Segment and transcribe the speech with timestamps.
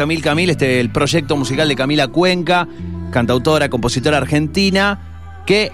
[0.00, 2.66] Camil Camil, este el proyecto musical de Camila Cuenca,
[3.10, 5.70] cantautora, compositora argentina, que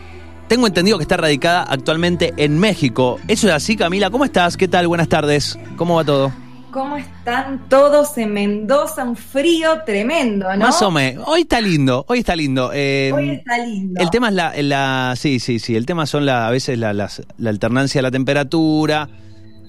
[0.49, 3.21] tengo entendido que está radicada actualmente en México.
[3.29, 4.11] ¿Eso es así, Camila?
[4.11, 4.57] ¿Cómo estás?
[4.57, 4.89] ¿Qué tal?
[4.89, 5.57] Buenas tardes.
[5.77, 6.33] ¿Cómo va todo?
[6.73, 9.05] ¿Cómo están todos en Mendoza?
[9.05, 10.59] Un frío tremendo, ¿no?
[10.59, 11.23] Más o menos.
[11.29, 12.73] Hoy está lindo, hoy está lindo.
[12.75, 14.01] Eh, hoy está lindo.
[14.03, 15.77] El tema es la, la, Sí, sí, sí.
[15.77, 17.09] El tema son la, a veces la, la,
[17.47, 19.09] alternancia de la temperatura.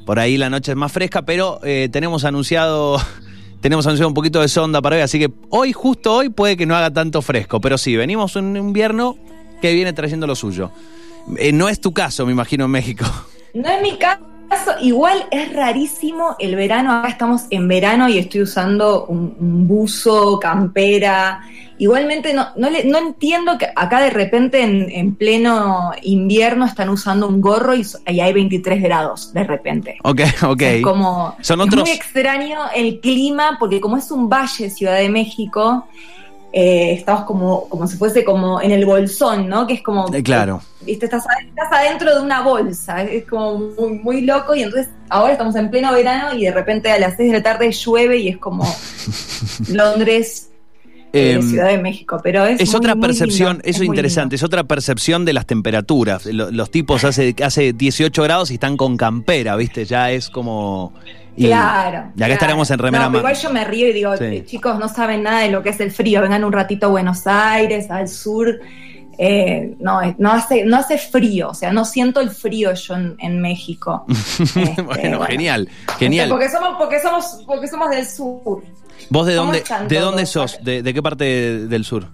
[0.07, 2.99] Por ahí la noche es más fresca, pero eh, tenemos anunciado.
[3.61, 6.65] Tenemos anunciado un poquito de sonda para hoy, así que hoy, justo hoy, puede que
[6.65, 7.59] no haga tanto fresco.
[7.59, 9.17] Pero sí, venimos un invierno
[9.61, 10.71] que viene trayendo lo suyo.
[11.37, 13.05] Eh, no es tu caso, me imagino, en México.
[13.53, 14.36] No es mi caso
[14.81, 21.41] igual es rarísimo el verano, acá estamos en verano y estoy usando un, buzo, campera.
[21.79, 27.75] Igualmente no, no, entiendo que acá de repente en, pleno invierno están usando un gorro
[27.75, 27.85] y,
[28.19, 29.97] hay 23 grados de repente.
[30.03, 30.61] Ok, ok.
[30.61, 31.83] es como Son otros...
[31.83, 35.87] muy extraño el clima porque como es un valle Ciudad de México,
[36.53, 39.67] eh, estamos como, como si fuese como en el bolsón, ¿no?
[39.67, 40.13] Que es como...
[40.13, 40.61] Eh, claro.
[40.81, 41.05] ¿viste?
[41.05, 41.25] Estás,
[41.71, 45.91] adentro de una bolsa, es como muy, muy, loco y entonces ahora estamos en pleno
[45.91, 48.63] verano y de repente a las 6 de la tarde llueve y es como
[49.69, 50.49] Londres.
[51.13, 54.65] Eh, em, Ciudad de México, pero es, es otra percepción, eso es interesante, es otra
[54.65, 56.25] percepción de las temperaturas.
[56.25, 59.85] Los, tipos hace, hace 18 grados y están con campera, ¿viste?
[59.85, 60.93] Ya es como
[61.37, 62.11] claro.
[62.15, 64.13] Y acá estaremos en remera Igual yo me río y digo,
[64.45, 67.25] chicos, no saben nada de lo que es el frío, vengan un ratito a Buenos
[67.25, 68.59] Aires, al sur.
[69.19, 73.41] Eh, no, no hace, no hace frío, o sea, no siento el frío yo en,
[73.41, 74.05] México.
[74.37, 75.67] Este, bueno, genial,
[75.97, 76.29] genial.
[76.29, 78.63] Porque somos, porque somos, porque somos del sur.
[79.09, 80.59] ¿Vos de dónde, de dónde sos?
[80.61, 82.07] ¿De, qué parte del sur?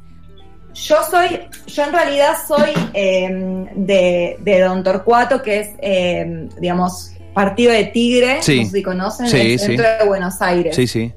[0.74, 7.12] Yo soy, yo en realidad soy em, de, de, Don Torcuato, que es, em, digamos,
[7.34, 10.76] Partido de Tigre, no sé si conocen, dentro de Buenos Aires.
[10.76, 11.14] Sí, sí.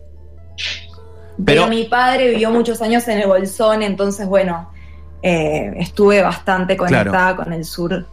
[1.45, 4.71] Pero, mi padre vivió muchos años en el Bolsón, entonces, bueno,
[5.22, 8.06] eh, estuve bastante conectada con el sur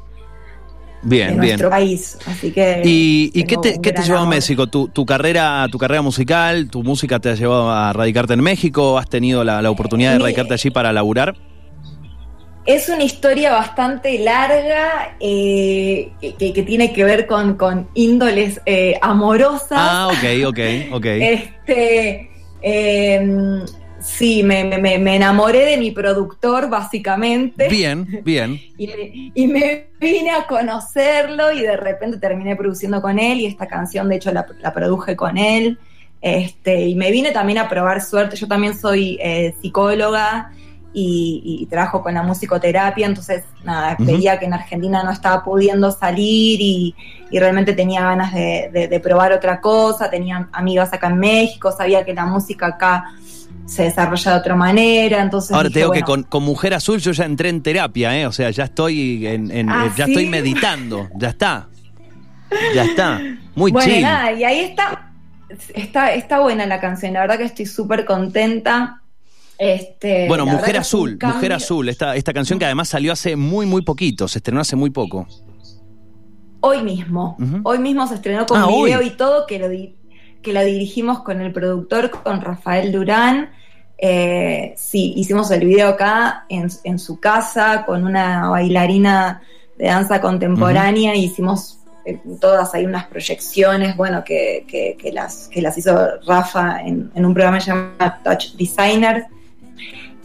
[1.04, 2.18] bien, de nuestro país.
[2.26, 2.82] Así que.
[2.84, 4.68] ¿Y, qué te, qué te llevó a México?
[4.68, 8.98] ¿Tu, carrera, ¿Tu carrera musical, tu música te ha llevado a radicarte en México?
[8.98, 11.36] ¿Has tenido la, oportunidad de radicarte allí para laburar?
[12.66, 19.72] Es una historia bastante larga eh, que, tiene que ver con, índoles eh, amorosas.
[19.72, 20.60] Ah, ok, ok,
[20.94, 21.06] ok.
[21.66, 22.30] Este,
[24.04, 24.62] sí, me,
[25.16, 27.68] enamoré de mi productor, básicamente.
[27.70, 28.60] Bien, bien.
[28.78, 34.10] y, me, vine a conocerlo y de repente terminé produciendo con él y esta canción,
[34.10, 35.80] de hecho, la, produje con él.
[36.22, 38.36] Este, y me vine también a probar suerte.
[38.36, 40.52] Yo también soy eh, psicóloga
[40.94, 46.60] y, trabajo con la musicoterapia, entonces nada, veía que en Argentina no estaba pudiendo salir
[46.62, 46.96] y,
[47.32, 52.28] realmente tenía ganas de, probar otra cosa, tenía amigas acá en México, sabía que la
[52.28, 53.16] música acá
[53.66, 55.52] se desarrolla de otra manera, entonces...
[55.52, 58.28] Ahora te digo que con, Mujer Azul yo ya entré en terapia, ¿eh?
[58.28, 61.68] o sea, ya estoy, en, ¿Ah, ya estoy meditando, ya está,
[62.76, 63.22] ya está,
[63.56, 65.12] muy bueno, Nada, y ahí está,
[65.74, 69.00] está, está buena la canción, la verdad que estoy súper contenta.
[69.58, 73.84] Este, bueno, Mujer Azul, Mujer Azul, esta, esta canción que además salió hace muy, muy
[73.84, 75.28] poquito, se estrenó hace muy poco.
[76.60, 79.70] Hoy mismo, hoy mismo se estrenó con ah, video y todo, que lo,
[80.44, 83.50] que la dirigimos con el productor, con Rafael Durán.
[83.98, 89.42] Eh, sí, hicimos el video acá en, su casa con una bailarina
[89.78, 95.62] de danza contemporánea y hicimos eh, todas hay unas proyecciones, bueno, que, que, las, que
[95.62, 99.26] las hizo Rafa en, en un programa llamado Touch Designer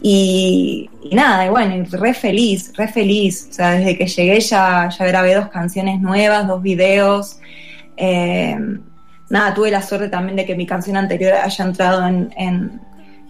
[0.01, 3.47] y, nada, y bueno, re feliz, re feliz.
[3.49, 7.39] O sea, desde que llegué ya, ya grabé dos canciones nuevas, dos videos.
[7.97, 8.57] Eh,
[9.29, 12.33] nada, tuve la suerte también de que mi canción anterior haya entrado en,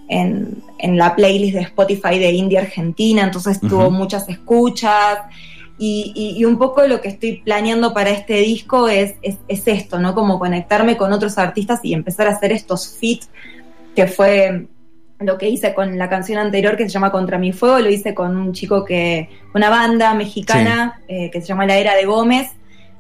[0.08, 5.20] en, la playlist de Spotify de India Argentina, entonces tuvo muchas escuchas.
[5.82, 9.98] Y, y, un poco lo que estoy planeando para este disco es, es, es, esto,
[9.98, 10.14] ¿no?
[10.14, 13.30] Como conectarme con otros artistas y empezar a hacer estos fits
[13.96, 14.68] que fue
[15.20, 18.14] lo que hice con la canción anterior que se llama Contra mi fuego, lo hice
[18.14, 22.50] con un chico que, una banda mexicana eh, que se llama La Era de Gómez,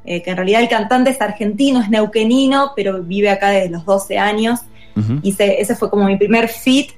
[0.10, 3.86] eh, que en realidad el cantante es argentino, es neuquenino, pero vive acá desde los
[3.86, 4.62] 12 años.
[5.22, 6.94] hice, ese fue como mi primer fit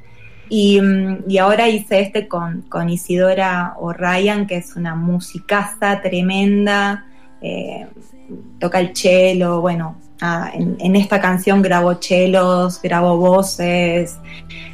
[0.48, 0.80] y,
[1.28, 7.06] y ahora hice este con, con Isidora O'Ryan, que es una musicaza tremenda,
[7.42, 7.86] eh,
[8.60, 9.98] toca el cello, bueno,
[10.54, 14.18] en, esta canción grabo chelos, grabo voces.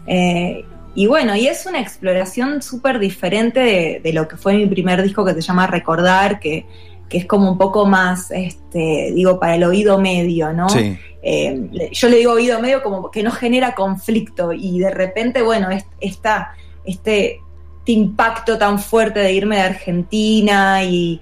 [0.06, 0.63] Eh,
[0.94, 5.25] y bueno, y es una exploración súper diferente de, lo que fue mi primer disco
[5.25, 6.68] que se llama Recordar, que,
[7.09, 10.68] que es como un poco más, este, digo, para el oído medio, ¿no?
[11.21, 15.69] Eh, yo le digo oído medio como que no genera conflicto y de repente, bueno,
[16.00, 16.54] está
[16.86, 17.39] este,
[17.88, 21.21] este, impacto tan fuerte de irme de Argentina y,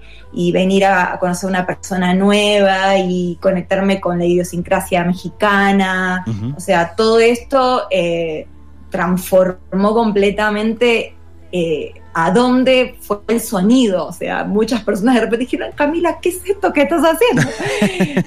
[0.52, 6.24] venir a, conocer una persona nueva y conectarme con la idiosincrasia mexicana,
[6.54, 8.46] o sea, todo esto eh,
[8.90, 11.14] transformó completamente
[11.52, 14.06] eh, a dónde fue el sonido.
[14.06, 17.42] O sea, muchas personas de repente dijeron, Camila, ¿qué es esto que estás haciendo?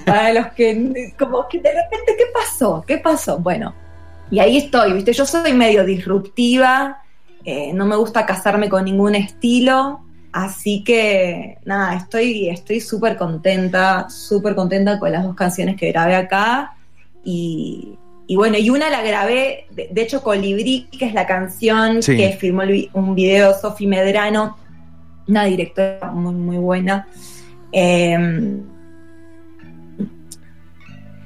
[0.06, 2.84] Para los que, como que de repente, ¿qué pasó?
[2.86, 3.38] ¿Qué pasó?
[3.38, 3.74] Bueno,
[4.30, 5.12] y ahí estoy, ¿viste?
[5.12, 7.02] Yo soy medio disruptiva,
[7.44, 10.02] eh, no me gusta casarme con ningún estilo.
[10.30, 16.14] Así que nada, estoy estoy súper contenta, súper contenta con las dos canciones que grabé
[16.14, 16.76] acá
[17.24, 17.98] y,
[18.30, 22.62] y bueno, y una la grabé, de, hecho Colibrí, que es la canción que filmó
[22.92, 24.56] un video Sofi Medrano,
[25.26, 27.08] una directora muy, muy buena.
[27.72, 28.16] Eh,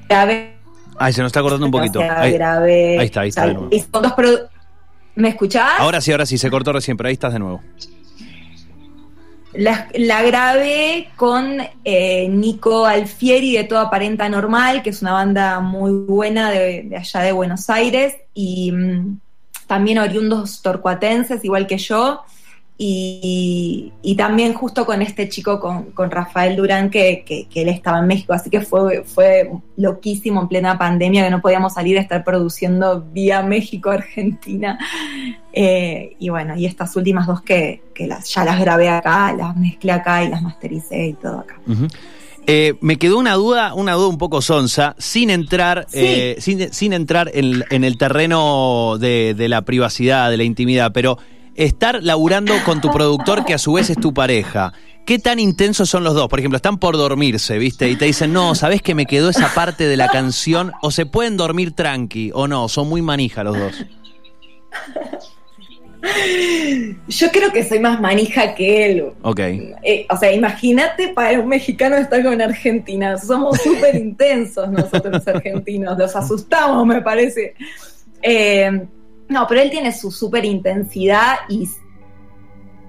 [0.09, 0.55] grabé.
[0.97, 1.99] Ay, se nos está acordando un poquito.
[2.01, 3.55] ahí, grabé, ahí está, ahí está.
[5.13, 5.73] ¿Me escuchás?
[5.77, 7.61] Ahora sí, ahora sí, se cortó recién, pero ahí estás de nuevo.
[9.57, 15.91] La, grabé con eh, Nico Alfieri de Toda Aparenta Normal, que es una banda muy
[15.91, 19.19] buena de, allá de Buenos Aires, y mm,
[19.67, 22.23] también oriundos torcuatenses, igual que yo.
[22.77, 28.49] Y, también justo con este chico, con, Rafael Durán, que, él estaba en México, así
[28.49, 33.41] que fue, fue loquísimo en plena pandemia que no podíamos salir a estar produciendo vía
[33.43, 34.77] México, Argentina.
[35.53, 39.93] Eh, y bueno, y estas últimas dos que, las, ya las grabé acá, las mezclé
[39.93, 41.55] acá y las mastericé y todo acá.
[42.47, 47.31] Eh, me quedó una duda, una duda un poco sonsa, sin entrar, eh, sin, entrar
[47.33, 51.17] en, el terreno de, de la privacidad, de la intimidad, pero
[51.55, 54.73] estar laburando con tu productor que a su vez es tu pareja.
[55.05, 56.27] ¿Qué tan intensos son los dos?
[56.27, 57.89] Por ejemplo, están por dormirse, ¿viste?
[57.89, 60.71] Y te dicen, no, ¿sabés que me quedó esa parte de la canción?
[60.81, 63.85] O se pueden dormir tranqui, o no, son muy manija los dos.
[67.07, 69.05] Yo creo que soy más manija que él.
[69.21, 69.39] Ok.
[69.39, 73.17] Eh, o sea, imagínate para un mexicano estar con Argentina.
[73.17, 75.97] Somos súper intensos nosotros los argentinos.
[75.97, 77.55] Los asustamos, me parece.
[78.21, 78.85] Eh,
[79.27, 81.67] no, pero él tiene su súper intensidad y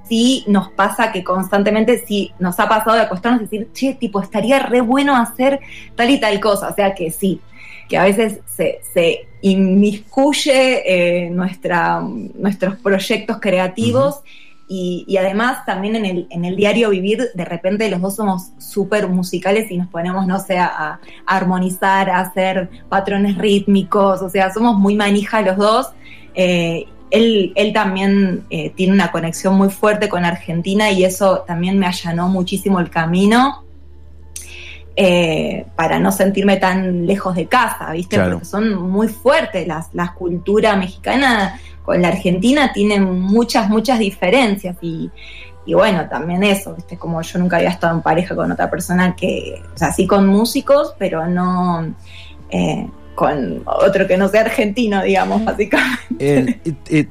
[0.09, 4.21] sí nos pasa que constantemente, sí nos ha pasado de acostarnos y decir, che, tipo,
[4.21, 5.61] estaría re bueno hacer
[5.95, 6.69] tal y tal cosa.
[6.69, 7.41] O sea que sí,
[7.89, 14.23] que a veces se, se inmiscuye eh, nuestra, nuestros proyectos creativos.
[14.69, 19.07] Y, además también en el, en el diario vivir, de repente los dos somos súper
[19.07, 24.77] musicales y nos ponemos, no sé, a, armonizar, a hacer patrones rítmicos, o sea, somos
[24.77, 25.87] muy manija los dos
[26.37, 31.79] eh, él, él, también eh, tiene una conexión muy fuerte con Argentina y eso también
[31.79, 33.65] me allanó muchísimo el camino
[34.97, 38.19] eh, para no sentirme tan lejos de casa, ¿viste?
[38.19, 44.77] Porque son muy fuertes las, las culturas mexicanas con la Argentina tienen muchas, muchas diferencias
[44.83, 45.11] y,
[45.73, 46.99] bueno, también eso, ¿viste?
[46.99, 50.27] Como yo nunca había estado en pareja con otra persona que, o sea, sí con
[50.27, 51.95] músicos, pero no
[53.17, 55.97] con otro que no sea argentino, digamos, básicamente.
[56.21, 57.05] Eh, eh,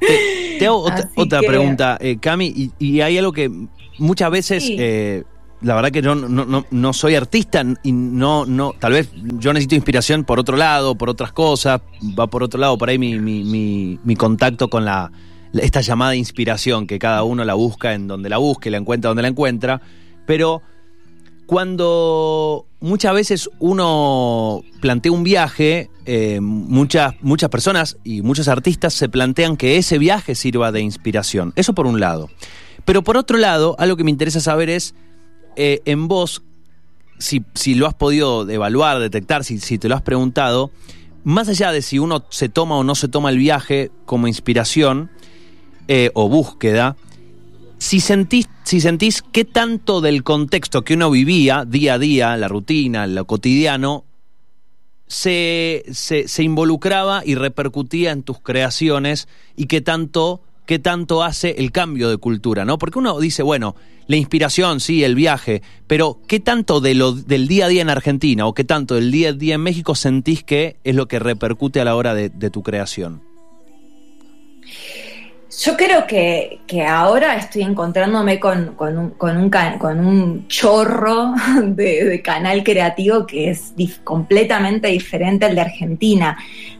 [0.58, 3.50] te, hago otra, pregunta, eh, Cami, y, hay algo que
[3.98, 4.70] muchas veces,
[5.60, 10.24] la verdad que yo no, soy artista y no, no, tal vez yo necesito inspiración
[10.24, 11.82] por otro lado, por otras cosas,
[12.18, 15.10] va por otro lado, por ahí mi, mi, mi, contacto con la
[15.52, 19.22] esta llamada inspiración, que cada uno la busca en donde la busque, la encuentra donde
[19.22, 19.80] la encuentra,
[20.24, 20.62] pero
[21.46, 29.08] cuando muchas veces uno plantea un viaje, eh, muchas, muchas personas y muchos artistas se
[29.08, 31.52] plantean que ese viaje sirva de inspiración.
[31.56, 32.28] Eso por un lado.
[32.84, 34.94] Pero por otro lado, algo que me interesa saber es,
[35.56, 36.42] eh, en vos,
[37.18, 40.70] si, si, lo has podido evaluar, detectar, si, si te lo has preguntado,
[41.24, 45.10] más allá de si uno se toma o no se toma el viaje como inspiración
[45.88, 46.96] eh, o búsqueda,
[47.78, 52.48] si sentís, si sentís qué tanto del contexto que uno vivía día a día, la
[52.48, 54.04] rutina, lo cotidiano,
[55.06, 61.70] se, se, involucraba y repercutía en tus creaciones y qué tanto, qué tanto hace el
[61.70, 62.76] cambio de cultura, ¿no?
[62.76, 63.76] Porque uno dice, bueno,
[64.08, 67.90] la inspiración, sí, el viaje, pero ¿qué tanto de lo, del día a día en
[67.90, 71.20] Argentina o qué tanto del día a día en México sentís que es lo que
[71.20, 73.22] repercute a la hora de, de tu creación?
[75.58, 81.32] Yo creo que, ahora estoy encontrándome con, un, con, un, chorro
[81.62, 83.72] de, canal creativo que es
[84.04, 86.36] completamente diferente al de Argentina.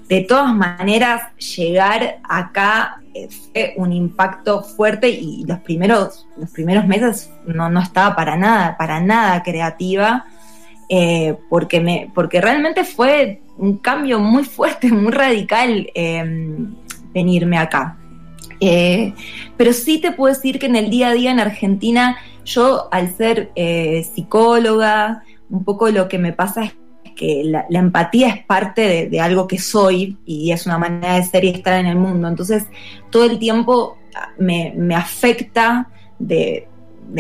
[0.09, 6.87] de todas maneras, llegar acá eh, fue un impacto fuerte y los primeros, los primeros
[6.87, 10.27] meses no, no estaba para nada, para nada creativa,
[10.91, 16.75] eh, porque, me, porque realmente fue un cambio muy fuerte, muy radical em,
[17.15, 17.97] venirme acá.
[18.61, 19.13] Eh,
[19.57, 23.15] pero sí te puedo decir que en el día a día en Argentina, yo al
[23.15, 23.53] ser
[24.15, 26.75] psicóloga, un poco lo que me pasa es
[27.17, 31.45] que la, empatía es parte de, algo que soy y es una manera de ser
[31.45, 32.29] y estar en el mundo.
[32.29, 32.67] Entonces,
[33.11, 33.99] todo el tiempo
[34.39, 36.69] me, afecta de,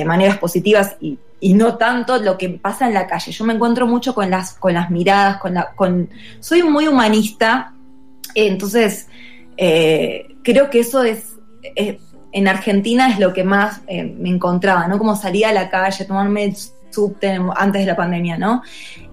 [0.04, 1.18] maneras positivas y,
[1.54, 3.30] no tanto lo que pasa en la calle.
[3.30, 7.72] Yo me encuentro mucho con las, con las miradas, con la, con, soy muy humanista,
[8.34, 9.08] entonces
[9.56, 11.36] eh, creo que eso es,
[12.32, 14.96] en Argentina es lo que más eh, me encontraba, ¿no?
[14.96, 16.54] Como salir a la calle, tomarme
[17.56, 18.62] antes de la pandemia, ¿no?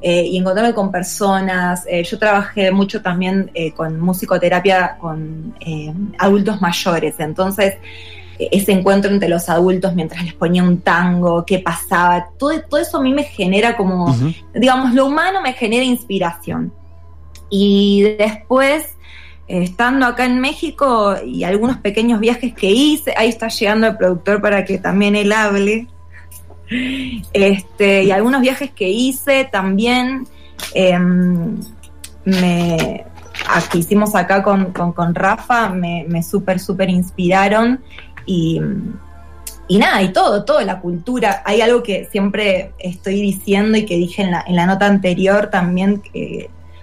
[0.01, 1.85] Eh, y encontrarme con personas.
[1.87, 5.55] Eh, yo trabajé mucho también eh, con musicoterapia con
[6.19, 7.75] adultos mayores, entonces
[8.39, 12.97] ese encuentro entre los adultos mientras les ponía un tango, qué pasaba, todo, todo eso
[12.97, 14.15] a mí me genera como,
[14.53, 16.73] digamos, lo humano me genera inspiración.
[17.49, 18.92] Y después,
[19.47, 24.41] estando acá en México y algunos pequeños viajes que hice, ahí está llegando el productor
[24.41, 25.87] para que también él hable.
[27.33, 30.27] Este, y algunos viajes que hice también,
[30.73, 31.59] em,
[32.25, 33.05] me,
[33.71, 34.73] que hicimos acá con,
[35.13, 37.83] Rafa, me, me súper, súper inspiraron
[38.25, 38.61] y,
[39.67, 41.43] y nada, y todo, toda la cultura.
[41.45, 45.47] Hay algo que siempre estoy diciendo y que dije en la, en la nota anterior
[45.47, 46.01] también,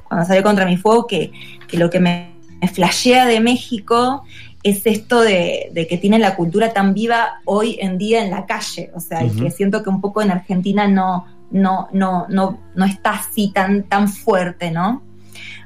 [0.07, 1.33] cuando salió contra mi fuego, que,
[1.67, 4.25] que lo que me flashea de México
[4.63, 8.91] es esto de, que tiene la cultura tan viva hoy en día en la calle.
[8.95, 12.85] O sea, y que siento que un poco en Argentina no, no, no, no, no
[12.85, 15.03] está así tan, tan fuerte, ¿no?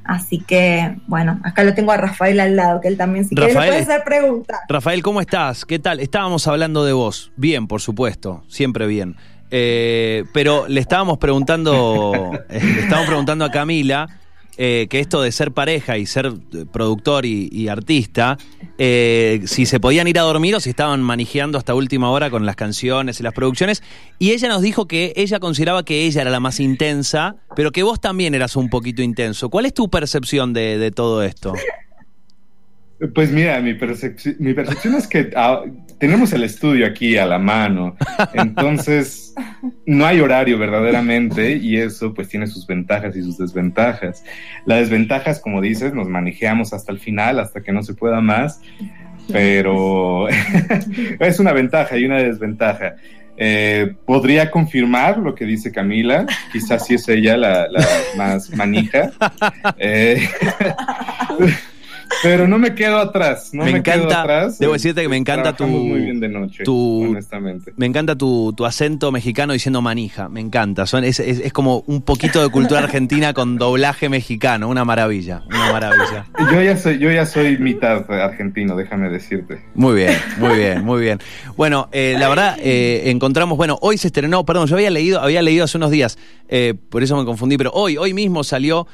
[0.05, 3.53] Así que, bueno, acá lo tengo a Rafael al lado, que él también si quiere
[3.53, 4.59] puede hacer preguntas.
[4.69, 5.65] Rafael, ¿cómo estás?
[5.65, 5.99] ¿Qué tal?
[5.99, 7.31] Estábamos hablando de vos.
[7.35, 9.15] Bien, por supuesto, siempre bien.
[9.49, 14.07] Eh, pero le estábamos preguntando, le estábamos preguntando a Camila
[14.57, 16.33] eh, que esto de ser pareja y ser
[16.71, 18.37] productor y, artista,
[18.77, 22.45] eh, si se podían ir a dormir o si estaban manejando hasta última hora con
[22.45, 23.83] las canciones y las producciones.
[24.19, 27.83] Y ella nos dijo que ella consideraba que ella era la más intensa, pero que
[27.83, 29.49] vos también eras un poquito intenso.
[29.49, 31.53] ¿Cuál es tu percepción de todo esto?
[33.13, 35.63] Pues mira, mi, mi percepción es que ah,
[35.99, 37.97] tenemos el estudio aquí a la mano,
[38.33, 39.33] entonces
[39.85, 44.23] no hay horario verdaderamente y eso pues tiene sus ventajas y sus desventajas.
[44.65, 48.61] Las desventajas, como dices, nos manejamos hasta el final, hasta que no se pueda más,
[49.29, 50.27] pero
[51.19, 52.95] es una ventaja y una desventaja.
[53.37, 57.67] Eh, podría confirmar lo que dice Camila, quizás si es ella la,
[58.15, 59.11] más manija.
[59.77, 60.29] Eh,
[62.23, 63.49] pero no me quedo atrás.
[63.53, 64.21] No me, encanta.
[64.21, 64.59] atrás.
[64.59, 65.67] Debo decirte que me encanta tu.
[65.67, 66.63] muy bien de noche.
[66.67, 67.73] honestamente.
[67.77, 70.29] Me encanta tu, acento mexicano diciendo manija.
[70.29, 70.85] Me encanta.
[70.85, 74.69] Son, es, es, como un poquito de cultura argentina con doblaje mexicano.
[74.69, 75.43] Una maravilla.
[75.47, 76.25] Una maravilla.
[76.51, 79.61] Yo ya soy, yo ya soy mitad argentino, déjame decirte.
[79.73, 81.19] Muy bien, muy bien, muy bien.
[81.55, 83.57] Bueno, eh, la verdad, eh, encontramos.
[83.57, 86.17] Bueno, hoy se estrenó, perdón, yo había leído, había leído hace unos días,
[86.47, 88.87] eh, por eso me confundí, pero hoy, hoy mismo salió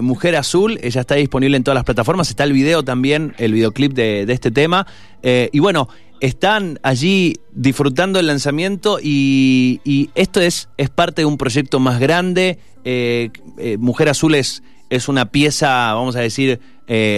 [0.00, 0.78] Mujer Azul.
[0.82, 4.50] Ella está disponible en todas las plataformas está el video también, el videoclip de, este
[4.50, 4.86] tema.
[5.22, 5.88] Eh, y bueno,
[6.20, 12.58] están allí disfrutando el lanzamiento y, esto es, es, parte de un proyecto más grande.
[12.84, 16.60] Eh, eh, Mujer Azul es, es, una pieza, vamos a decir,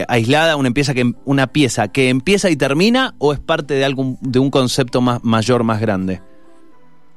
[0.09, 4.19] aislada, una pieza, que, una pieza que empieza y termina o es parte de, algún,
[4.21, 6.23] de un concepto más, mayor, más grande.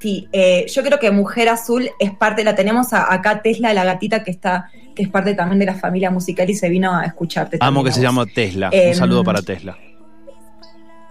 [0.01, 4.23] Sí, eh, yo creo que Mujer Azul es parte, la tenemos acá Tesla, la gatita
[4.23, 7.59] que está, que es parte también de la familia musical y se vino a escucharte.
[7.59, 8.69] Amo que se llama Tesla.
[8.73, 9.77] Un em, saludo para Tesla.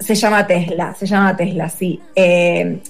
[0.01, 2.01] Se llama Tesla, se llama Tesla, sí.
[2.17, 2.81] Eh,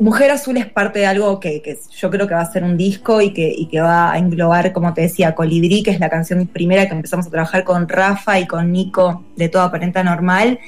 [0.00, 3.20] Mujer Azul es parte de algo que, yo creo que va a ser un disco
[3.20, 6.44] y que, y que va a englobar, como te decía, Colibrí, que es la canción
[6.48, 10.58] primera que empezamos a trabajar con Rafa y con Nico de Toda Aparenta Normal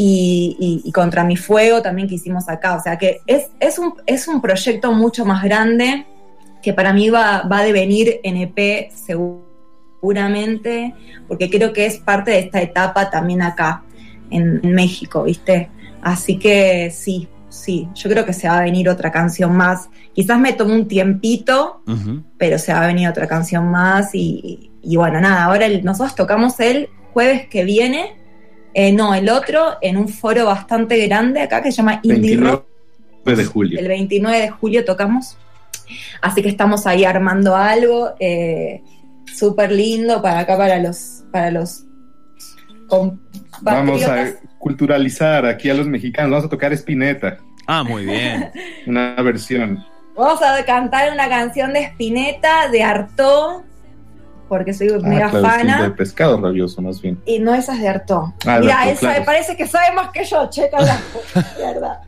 [0.00, 2.76] y, Contra mi Fuego también que hicimos acá.
[2.76, 6.06] O sea que es, es, un, es un proyecto mucho más grande
[6.62, 10.94] que para mí va, va a devenir en EP seguramente,
[11.26, 13.82] porque creo que es parte de esta etapa también acá
[14.30, 15.68] en, México, ¿viste?
[16.00, 19.88] Así que sí, sí, yo creo que se va a venir otra canción más.
[20.14, 21.82] Quizás me tomó un tiempito,
[22.36, 26.88] pero se va a venir otra canción más y, bueno, nada, ahora nosotros tocamos el
[27.12, 28.18] jueves que viene
[28.80, 32.64] eh, no, el otro en un foro bastante grande acá que se llama Indie Rock.
[33.24, 33.80] de julio.
[33.80, 35.36] El 29 de julio tocamos.
[36.22, 38.14] Así que estamos ahí armando algo.
[38.20, 38.80] Eh,
[39.34, 41.86] súper lindo para acá, para los, para los
[43.62, 47.38] Vamos a culturalizar aquí a los mexicanos, vamos a tocar Spinetta.
[47.66, 48.52] Ah, muy bien.
[48.86, 49.84] una versión.
[50.16, 53.64] Vamos a cantar una canción de Spinetta, de Artaud,
[54.48, 55.82] porque soy ah, mega fana.
[55.82, 57.18] de pescado rabioso, más bien.
[57.26, 58.30] Y no esas de Artaud.
[58.46, 61.00] Ah, Mira, él parece que sabe más que yo, checa la
[61.58, 61.98] verdad.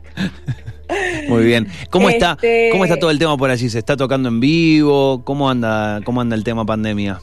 [1.29, 1.67] Muy bien.
[1.89, 2.33] ¿Cómo está?
[2.33, 3.69] Este ¿Cómo está todo el tema por allí?
[3.69, 5.23] ¿Se está tocando en vivo?
[5.23, 7.19] ¿Cómo anda, cómo anda el tema pandemia?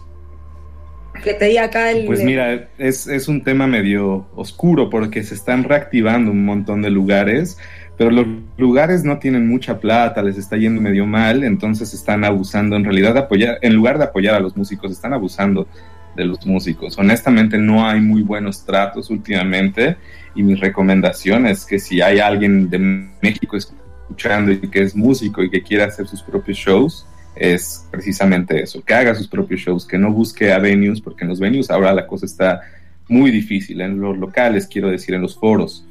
[1.22, 2.06] Que te di acá el.
[2.06, 6.90] Pues mira, es, es un tema medio oscuro porque se están reactivando un montón de
[6.90, 7.58] lugares
[7.98, 8.26] pero los
[8.56, 13.28] lugares no tienen mucha plata, les está yendo medio mal, entonces están abusando, en realidad
[13.60, 15.66] en lugar de apoyar a los músicos, están abusando
[16.14, 16.96] de los músicos.
[16.96, 19.96] Honestamente no hay muy buenos tratos últimamente
[20.36, 22.78] y mi recomendación es que si hay alguien de
[23.20, 28.62] México escuchando y que es músico y que quiere hacer sus propios shows, es precisamente
[28.62, 31.68] eso, que haga sus propios shows, que no busque a venues, porque en los venues
[31.68, 32.60] ahora la cosa está
[33.08, 35.84] muy difícil, en los locales, quiero decir, en los foros.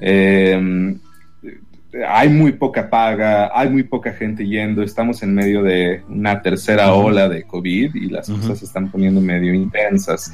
[0.00, 0.96] Eh,
[2.08, 6.94] hay muy poca paga, hay muy poca gente yendo, estamos en medio de una tercera
[6.94, 10.32] ola de COVID y las cosas se están poniendo medio intensas.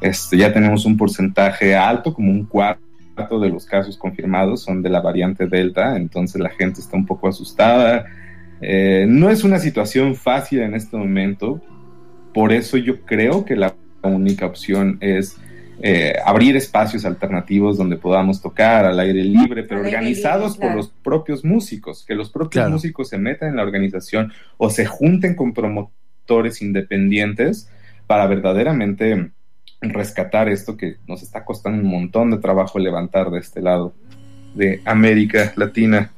[0.00, 4.90] Este, ya tenemos un porcentaje alto, como un cuarto de los casos confirmados son de
[4.90, 8.04] la variante Delta, entonces la gente está un poco asustada.
[8.60, 11.60] Eh, no es una situación fácil en este momento,
[12.34, 15.38] por eso yo creo que la única opción es
[15.80, 21.44] eh, abrir espacios alternativos donde podamos tocar al aire libre, pero organizados por los propios
[21.44, 26.62] músicos, que los propios músicos se metan en la organización o se junten con promotores
[26.62, 27.68] independientes
[28.06, 29.30] para verdaderamente
[29.80, 33.94] rescatar esto que nos está costando un montón de trabajo levantar de este lado
[34.54, 36.12] de América Latina.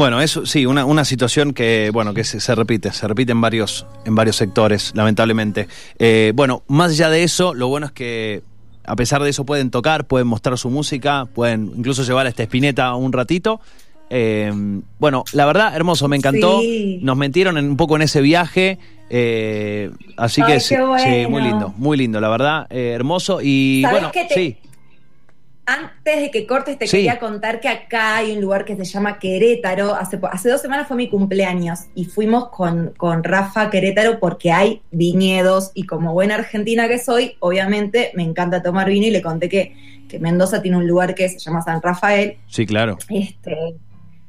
[0.00, 3.86] Bueno, eso sí, una, una situación que, bueno, que se, repite, se repite en varios,
[4.06, 5.68] en varios sectores, lamentablemente.
[5.98, 8.40] Eh, bueno, más allá de eso, lo bueno es que
[8.86, 12.42] a pesar de eso pueden tocar, pueden mostrar su música, pueden incluso llevar a esta
[12.42, 13.60] espineta un ratito.
[14.08, 14.50] Eh,
[14.98, 16.62] bueno, la verdad, hermoso, me encantó.
[17.02, 18.78] Nos metieron un poco en ese viaje.
[19.10, 20.76] Eh, así que sí,
[21.28, 23.40] muy lindo, muy lindo, la verdad, hermoso.
[23.42, 24.56] Y bueno, sí.
[25.70, 29.20] Antes de que cortes, te quería contar que acá hay un lugar que se llama
[29.20, 29.94] Querétaro.
[29.94, 34.82] Hace, hace dos semanas fue mi cumpleaños y fuimos con, con Rafa Querétaro porque hay
[34.90, 39.48] viñedos y como buena argentina que soy, obviamente me encanta tomar vino y le conté
[39.48, 39.76] que,
[40.08, 42.38] que Mendoza tiene un lugar que se llama San Rafael.
[42.48, 42.98] Sí, claro.
[43.08, 43.76] Este,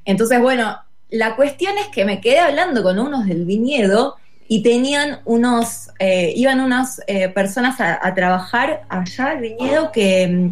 [0.05, 0.77] entonces, bueno,
[1.09, 6.33] la cuestión es que me quedé hablando con unos del viñedo y tenían unos, eh,
[6.35, 10.51] iban unas eh, personas a, a, trabajar allá al viñedo que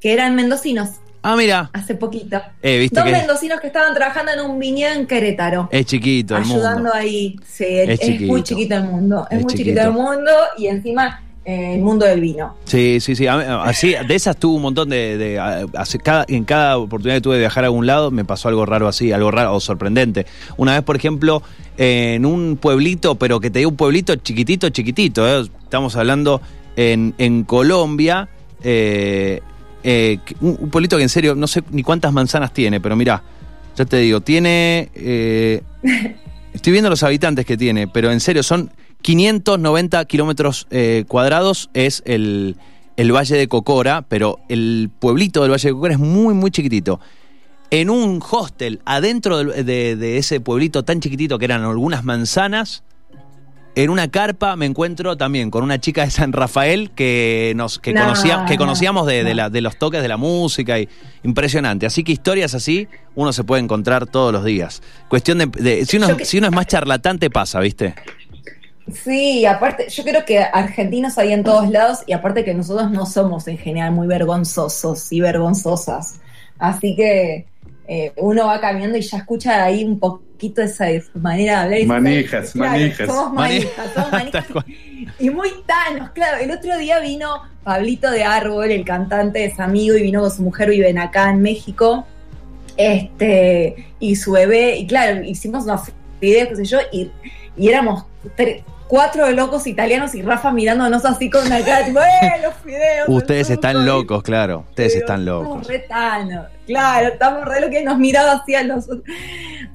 [0.00, 0.90] que eran mendocinos.
[1.22, 1.70] Ah, mira.
[1.72, 2.40] Hace poquito.
[2.62, 5.68] Eh, Dos mendocinos que estaban trabajando en un viñedo en Querétaro.
[5.70, 7.36] Es chiquito el ayudando ahí.
[7.46, 9.26] Sí, es, muy chiquito el mundo.
[9.30, 9.82] Es, muy chiquito.
[9.82, 12.56] el mundo y encima eh, el mundo del vino.
[12.64, 13.26] Sí, sí, sí.
[13.26, 15.68] Así, de esas tuve un montón de.
[16.02, 18.88] cada, en cada oportunidad que tuve de viajar a algún lado me pasó algo raro
[18.88, 20.24] así, algo raro o sorprendente.
[20.56, 21.42] Una vez, por ejemplo,
[21.76, 25.28] en un pueblito, pero que te digo un pueblito chiquitito, chiquitito.
[25.28, 25.46] ¿eh?
[25.64, 26.40] Estamos hablando
[26.76, 28.30] en, en Colombia.
[28.62, 29.40] Eh,
[29.82, 33.22] eh, un, pueblito que en serio no sé ni cuántas manzanas tiene, pero mira,
[33.76, 34.90] ya te digo, tiene...
[34.94, 35.62] Eh,
[36.52, 38.70] estoy viendo los habitantes que tiene, pero en serio son
[39.02, 42.56] 590 kilómetros eh, cuadrados, es el,
[42.96, 47.00] Valle de Cocora, pero el pueblito del Valle de Cocora es muy, muy chiquitito.
[47.70, 52.82] En un hostel, adentro de ese pueblito tan chiquitito que eran algunas manzanas,
[53.74, 57.94] en una carpa me encuentro también con una chica de San Rafael que nos que,
[57.94, 60.88] que conocíamos de, de, los toques de la música y
[61.22, 61.86] impresionante.
[61.86, 64.82] Así que historias así uno se puede encontrar todos los días.
[65.08, 67.94] Cuestión de, si, uno, si uno es más charlatán te pasa, ¿viste?
[68.92, 73.06] Sí, aparte, yo creo que argentinos hay en todos lados y aparte que nosotros no
[73.06, 76.20] somos en general muy vergonzosos y vergonzosas.
[76.58, 77.46] Así que
[77.92, 82.00] eh, uno va caminando y ya escucha ahí un poquito esa manera de hablar.
[82.02, 83.08] manijas, manijas.
[83.08, 84.46] Somos manijas, somos manijas.
[85.18, 86.38] y muy tanos, claro.
[86.38, 90.40] El otro día vino Pablito de Árbol, el cantante, es amigo, y vino con su
[90.44, 92.06] mujer, viven acá en México.
[92.76, 97.10] Este, y su bebé, y claro, hicimos unos videos, qué sé yo, y,
[97.56, 98.04] y éramos
[98.36, 103.08] tres, cuatro locos italianos y Rafa mirándonos así con una cara, tipo, ¡eh, los fideos!
[103.08, 104.64] Ustedes están locos, claro.
[104.70, 105.70] Ustedes están locos.
[105.70, 108.88] Estamos claro, estamos re lo que nos miraba hacia los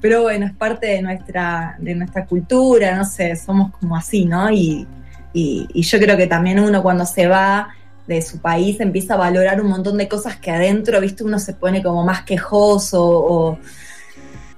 [0.02, 4.50] Pero bueno, es parte de nuestra, de nuestra cultura, no sé, somos como así, ¿no?
[4.50, 4.86] Y,
[5.32, 7.70] y, yo creo que también uno cuando se va
[8.06, 11.54] de su país empieza a valorar un montón de cosas que adentro, viste, uno se
[11.54, 13.58] pone como más quejoso o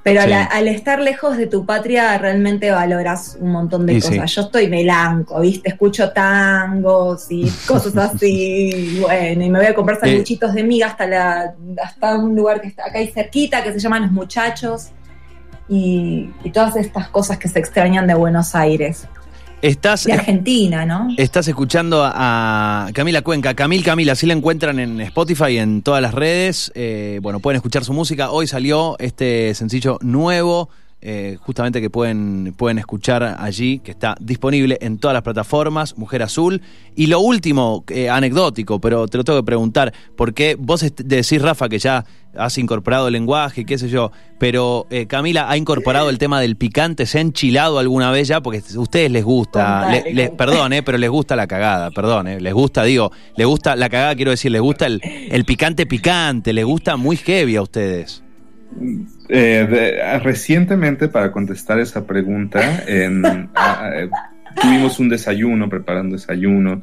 [0.03, 4.35] Pero al, estar lejos de tu patria realmente valoras un montón de cosas.
[4.35, 5.69] Yo estoy melanco, ¿viste?
[5.69, 8.99] Escucho tangos y cosas así.
[9.01, 10.01] bueno, y me voy a comprar eh.
[10.01, 13.81] sanguchitos de miga hasta, la, hasta un lugar que está acá ahí cerquita, que se
[13.81, 14.89] llaman Los Muchachos.
[15.69, 19.07] Y, y todas estas cosas que se extrañan de Buenos Aires.
[19.61, 21.09] Estás, de Argentina, ¿no?
[21.17, 23.55] Estás escuchando a Camila Cuenca.
[23.55, 26.71] Camil Camila, así la encuentran en Spotify y en todas las redes.
[26.77, 28.31] Eh, bueno, pueden escuchar su música.
[28.31, 30.69] Hoy salió este sencillo nuevo.
[31.01, 36.25] Eh, justamente que pueden, pueden escuchar allí, que está disponible en todas las plataformas, Mujer
[36.25, 36.61] Azul.
[36.97, 41.69] Y lo último, eh, anecdótico, pero te lo tengo que preguntar, porque vos decís, Rafa,
[41.69, 42.05] que ya
[42.37, 46.57] has incorporado el lenguaje, qué sé yo, pero eh, Camila ha incorporado el tema del
[46.57, 48.41] picante, ¿se ha enchilado alguna vez ya?
[48.41, 49.89] Porque a ustedes les gusta,
[50.37, 54.33] perdón, pero les gusta la cagada, perdón, les gusta, digo, les gusta la cagada, quiero
[54.33, 58.25] decir, les gusta el, el picante picante, les gusta muy heavy a ustedes.
[59.29, 62.85] Eh, recientemente, para contestar esa pregunta,
[64.61, 66.83] tuvimos un desayuno, preparando desayuno.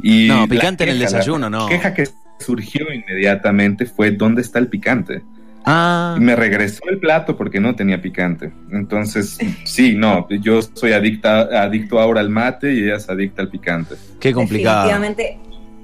[0.00, 1.64] Y no, picante en el desayuno, no.
[1.64, 5.22] La queja que surgió inmediatamente fue: ¿dónde está el picante?
[5.70, 6.16] Ah.
[6.18, 8.50] me regresó el plato porque no tenía picante.
[8.70, 13.50] Entonces, sí, no, yo soy adicta, adicto ahora al mate y ella es adicta al
[13.50, 13.96] picante.
[14.18, 14.88] Qué complicado.
[14.88, 15.38] Definitivamente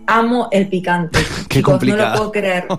[0.07, 1.19] amo el picante.
[1.49, 2.03] Qué complicado.
[2.03, 2.67] No lo puedo creer.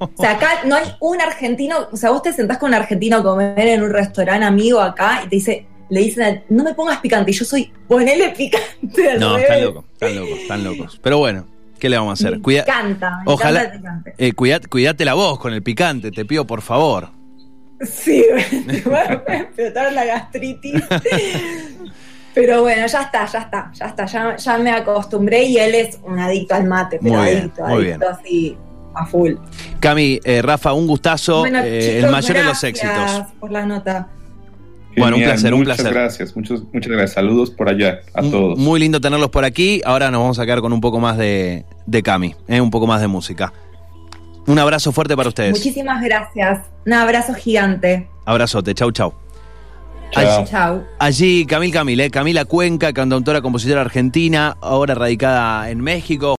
[0.00, 3.18] O sea, acá no hay un argentino, o sea, vos te sentás con un argentino
[3.18, 6.98] a comer en un restaurante amigo acá y te dice, le dicen, no me pongas
[7.00, 7.30] picante.
[7.30, 9.18] Y yo soy, ponele picante.
[9.18, 11.00] no, están locos, están locos, están locos.
[11.02, 11.46] Pero bueno,
[11.78, 12.40] ¿qué le vamos a hacer?
[12.40, 14.14] Me encanta, me Ojalá, encanta el picante.
[14.18, 17.10] Eh, cuídate la voz con el picante, te pido por favor.
[17.80, 18.24] Sí,
[18.66, 20.82] me va a explotar la gastritis.
[22.34, 26.18] Pero bueno, ya está, ya está, ya está, ya, me acostumbré y él es un
[26.18, 28.56] adicto al mate, pero adicto, adicto así
[28.94, 29.34] a full.
[29.80, 33.24] Cami, eh, Rafa, un gustazo, eh, el mayor de los éxitos.
[33.38, 34.08] por la nota.
[34.96, 35.86] bueno, un placer, un placer.
[35.86, 37.12] Muchas gracias, muchos, muchas gracias.
[37.12, 38.58] Saludos por allá a todos.
[38.58, 39.80] Muy lindo tenerlos por aquí.
[39.84, 42.86] Ahora nos vamos a quedar con un poco más de, de Cami, eh, un poco
[42.86, 43.52] más de música.
[44.46, 45.52] Un abrazo fuerte para ustedes.
[45.52, 46.60] Muchísimas gracias.
[46.86, 48.08] Un abrazo gigante.
[48.24, 49.14] Abrazote, chau, chau.
[50.12, 50.84] Chao.
[50.98, 56.28] Allí Camil Camil, Camila Cuenca, cantautora, compositora argentina, ahora radicada en México.